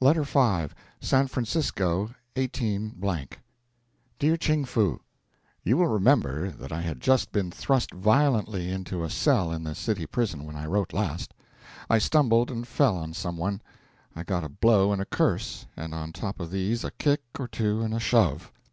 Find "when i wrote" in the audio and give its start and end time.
10.44-10.92